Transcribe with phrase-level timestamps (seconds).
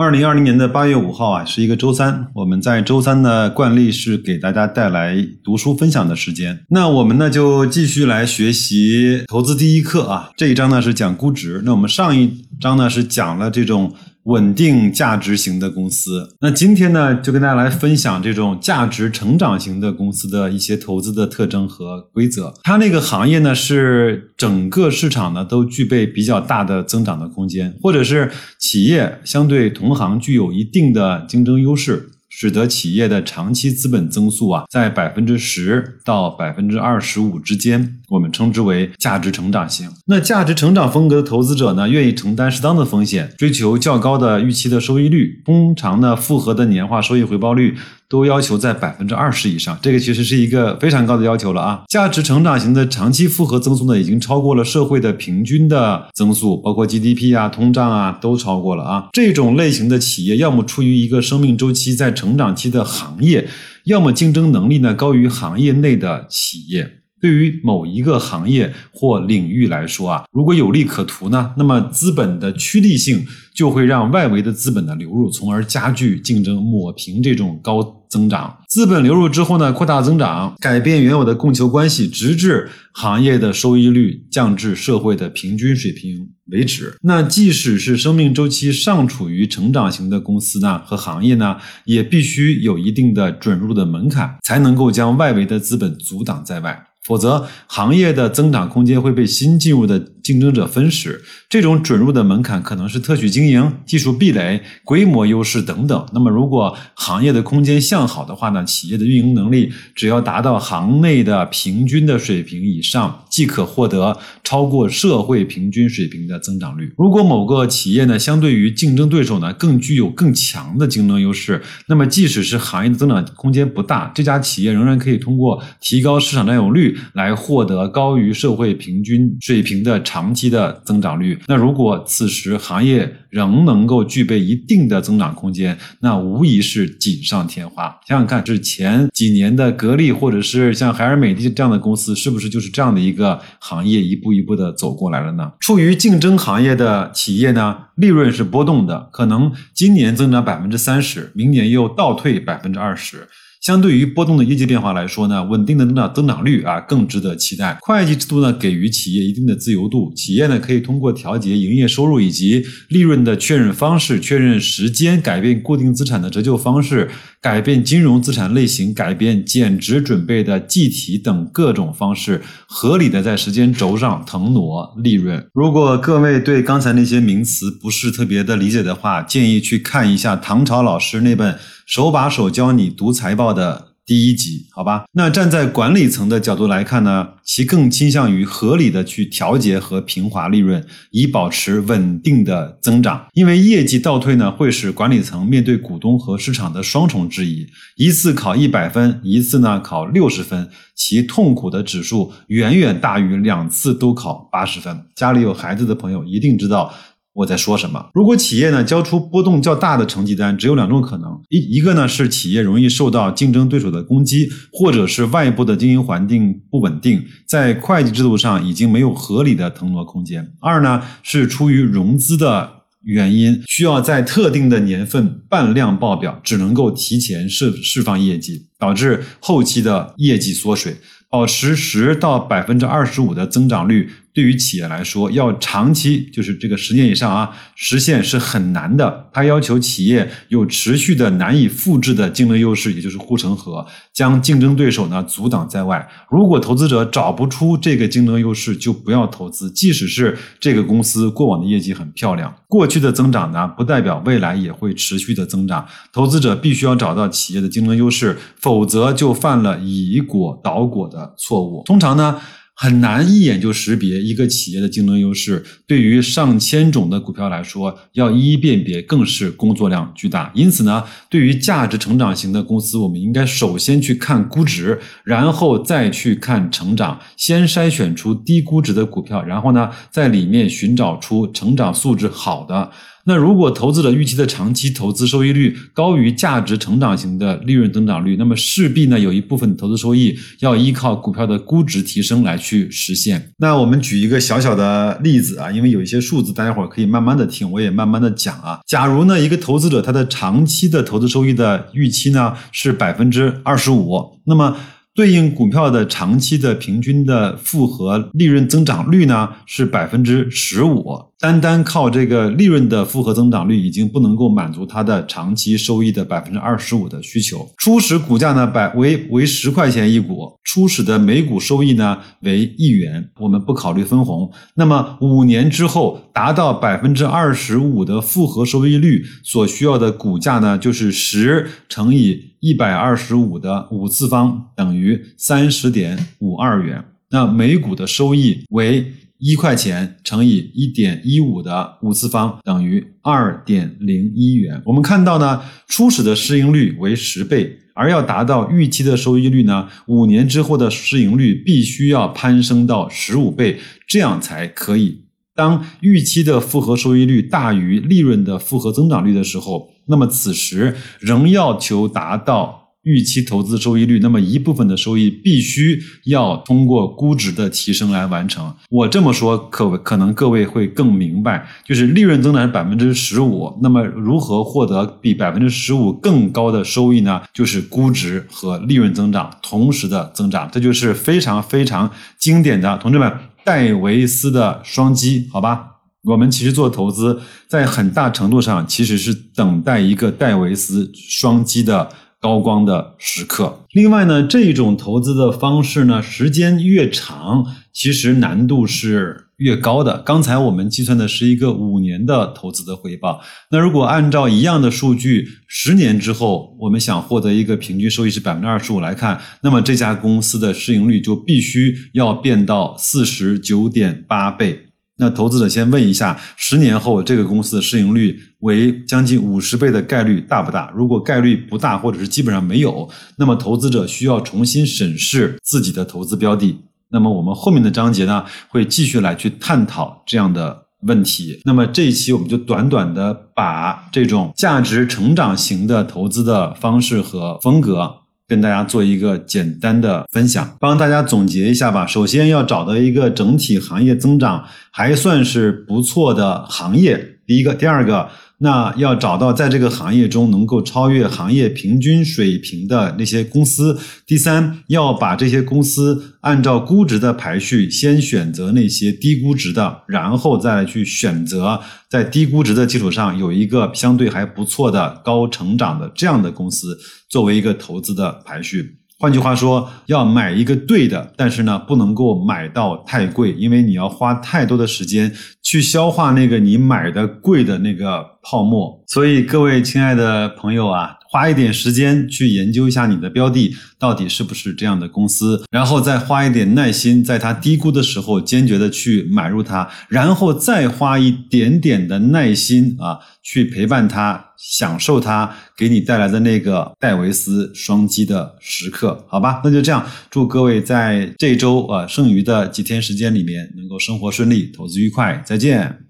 [0.00, 2.26] 二零二零年的八月五号啊，是一个周三。
[2.32, 5.14] 我们在周三的惯例是给大家带来
[5.44, 6.58] 读书分享的时间。
[6.70, 10.30] 那我们呢就继续来学习投资第一课啊。
[10.38, 11.60] 这一章呢是讲估值。
[11.66, 13.92] 那我们上一章呢是讲了这种。
[14.24, 22.52] 稳定价值型的公司，那今天呢，就跟大家来分享这种价值成长型的公司的一些投资的特征和规则。
[22.62, 32.10] 它那个行业呢，是整个市场呢都具备比较大的增长的空间，或者是企业相对同行具有一定的竞争优势。
[32.30, 39.90] 使得企业的长期资本增速啊，在百分之十到百分之二十五之间，我们称之为价值成长型。
[40.06, 47.76] 那价值成长风格的投资者呢，愿意承担适当的风险，追求较高的预期的收益率，通常呢，复合的年化收益回报率。
[48.10, 51.82] 都要求在百分之二十以上，这个其实是一个非常高的要求了啊！
[51.86, 59.08] 价值成长型的长期复合增速呢，已经超过了社会的平均的增速，包括 GDP 啊、通胀啊都超过了啊！
[59.12, 63.48] 这种类型的企业，要么处于一个生命周期在成长期的行业，
[63.84, 66.96] 要么竞争能力呢高于行业内的企业。
[67.20, 77.96] 对于某一个行业或领域来说啊，如果有利可图呢，那么资本的趋利性就会让外围的资本的流入，从而加剧竞争，抹平这种高。
[78.10, 86.96] 增长，资本流入之后呢，扩大增长，改变原有的供求关系，直至行业的收益率降至社会的平均水平为止。
[87.02, 96.89] 那即使是生命周期尚处于成长型的公司呢，和行业呢，也必须有一定的准入的门槛，才能够将外围的资本阻挡在外。
[97.02, 101.22] 否则，行业的增长空间会被新进入的竞争者分食。
[101.48, 106.06] 这种准入的门槛可能是特许经营、技术壁垒、规模优势等等。
[106.12, 108.64] 那么，如果行业的空间向好的话呢？
[108.64, 116.92] 企业的运营能力只要达到行内的平均的水平以上，即可获得超过社会平均水平的增长率。
[116.96, 126.96] 如果某个企业呢，相对于竞争对手呢，更具有更强的竞争优势，那么即使是行业的增长空间不大，这家企业仍然可以通过提高市场占有率。
[127.14, 131.38] 来获得高于社会平均水平的长期的增长率。
[131.46, 137.84] 那如果此时行业仍能够具备一定的增长空间，那无疑是锦上添花。
[138.08, 145.52] 想想看，是前几年的格力，或者是像海尔、美的这样的公司，是不是就是这样的一个行业一步一步的走过来了呢？
[145.60, 153.28] 处于竞争行业的企业呢，利润是波动的，可能今年增长百分之三十，明年又倒退百分之二十。
[153.60, 157.76] 相对于波动的业绩变化来说呢，稳定的增长增长率啊更值得期待。
[157.82, 167.10] 会计制度呢给予企业一定的自由度，企业呢可以通过调节营业收入以及利润的确认方式、确认时间、改变固定资产的折旧方式、
[167.42, 175.46] 改变金融资产类型、改变减值准备的计提等各种方式，合理的在时间轴上腾挪利润。
[175.52, 181.58] 如果各位对刚才那些名词不是特别的理解的话，建议去看一下唐朝老师那本。
[181.90, 185.06] 手把手教你读财报的第一集，好吧？
[185.14, 193.26] 那站在管理层的角度来看呢，其更倾向于合理的去调节和平滑利润，以保持稳定的增长。
[193.32, 204.96] 因为业绩倒退呢，会使管理层面对股东和市场的双重质疑，一次考一百分，一次呢考六十分，其痛苦的指数远远大于两次都考八十分。
[205.16, 206.94] 家里有孩子的朋友一定知道。
[207.32, 208.10] 我在说什么？
[208.12, 222.68] 如果企业呢交出波动较大的成绩单，只有两种可能：一一个呢是企业容易受到竞争对手的攻击，或者是外部的经营环境不稳定，在会计制度上已经没有合理的腾挪空间；二呢是出于融资的
[223.04, 230.96] 原因，需要在特定的年份半量报表，只能够提前释释放业绩，导致后期的业绩缩水。
[231.32, 234.10] 保持十到百分之二十五的增长率。
[234.32, 239.28] 对于企业来说，要长期就是这个十年以上啊，实现是很难的。
[239.32, 246.08] 它要求企业有持续的难以复制的竞争优势，也就是护城河，将竞争对手呢阻挡在外。
[246.30, 249.70] 如果投资者找不出这个竞争优势，就不要投资。
[249.70, 255.84] 即使是这个公司过往的业绩很漂亮，过去的增长呢，不代表未来也会持续的增长。
[256.12, 261.82] 投资者必须要找到企业的竞争优势，否则就犯了以果导果的错误。
[261.84, 262.40] 通常呢。
[262.82, 265.62] 很难一眼就识别一个企业的竞争优势。
[265.86, 270.50] 对于上千种的股票来说，要一一辨别更是工作量巨大。
[270.54, 277.20] 因此呢，对于价值成长型的公司，我们应该首先去看估值，然后再去看成长。
[277.36, 282.90] 先筛选出低估值的股票，然后呢，在里面寻找出成长素质好的。
[283.24, 293.52] 那如果投资者预期的长期投资收益率高于价值成长型的利润增长率，那么势必呢有一部分投资收益要依靠股票的估值提升来去实现。
[293.58, 298.80] 那我们举一个小小的例子啊，因为有一些数字大家伙可以慢慢的听，我也慢慢的讲啊。
[298.86, 304.76] 假如呢一个投资者他的长期的投资收益的预期呢是百分之二十五，那么。
[305.12, 311.04] 对应股票的长期的平均的复合利润增长率呢是百分之十五，
[311.40, 317.66] 单单靠这个利润的复合增长率已经不能够满足它的长期收益的百分之二十五的需求。
[317.78, 324.52] 初始股价呢百为为十块钱一股，初始的每股收益呢为一元，我们不考虑分红。
[324.74, 332.50] 那么五年之后达到百分之二十五的复合收益率所需要的股价呢就是十乘以。
[332.60, 339.10] 一百二十五的五次方等于三十点五二元，那每股的收益为
[339.40, 344.80] 一块钱乘以一点一五的五次方等于二点零一元。
[344.84, 355.24] 我们看到呢，初始的市盈率为十倍，而要达到预期的收益率呢，五年之后的市盈率必须要攀升到十五倍，这样才可以。
[355.54, 359.90] 当预期的复合收益率大于利润的复合增长率的时候。
[360.06, 368.74] 那么此时仍要求达到预期投资收益率，那么一部分的收益必须要通过估值的提升来完成。
[368.90, 377.40] 我这么说可可能各位会更明白，就是利润增长是百分之十五，那么如何获得比百分之十五更高的收益呢？
[377.54, 383.32] 就是估值和利润增长同时的增长，这就是非常非常经典的，同志们
[383.64, 385.86] 戴维斯的双击，好吧？
[386.24, 392.10] 我们其实做投资，在很大程度上其实是等待一个戴维斯双击的
[392.40, 393.86] 高光的时刻。
[393.92, 400.18] 另外呢，这种投资的方式呢，时间越长，其实难度是越高的。
[400.20, 403.40] 刚才我们计算的是一个五年的投资的回报，
[403.70, 414.89] 那如果按照一样的数据，十年之后，我们想获得一个平均收益是百分之二十五来看，那么这家公司的市盈率就必须要变到四十九点八倍。
[415.20, 420.90] 那投资者先问一下，十年后这个公司的市盈率为将近五十倍的概率大不大？
[420.96, 423.06] 如果概率不大，或者是基本上没有，
[423.36, 426.74] 那么投资者需要重新审视自己的投资标的。
[427.10, 431.60] 那么我们后面的章节呢，会继续来去探讨这样的问题。
[431.66, 438.19] 那么这一期我们就短短的把这种价值成长型的投资的方式和风格。
[438.50, 442.04] 跟大家做一个简单的分享，帮大家总结一下吧。
[442.04, 448.28] 首先要找到一个整体行业增长还算是不错的行业，第一个，第二个。
[448.62, 453.98] 那要找到在这个行业中能够超越行业平均水平的那些公司。
[454.26, 461.80] 第三，要把这些公司按照估值的排序，先选择那些低估值的，然后再去选择
[462.10, 466.98] 在低估值的基础上有一个相对还不错的高成长的这样的公司
[467.30, 468.98] 作为一个投资的排序。
[469.20, 475.30] 换句话说，要买一个对的，但是呢，不能够买到太贵，因为你要花太多的时间
[475.62, 478.98] 去消化那个你买的贵的那个泡沫。
[479.06, 481.19] 所以，各位亲爱的朋友啊。
[481.30, 499.60] 花一点时间去研究一下你的标的到底是不是这样的公司，然后再花一点耐心，在它低估的时候坚决的去买入它，然后再花一点点的耐心啊，去陪伴它，享受它给你带来的那个戴维斯双击的时刻，好吧？
[499.62, 505.96] 那就这样，祝各位在这周啊剩余的几天时间里面能够生活顺利，投资愉快，再见。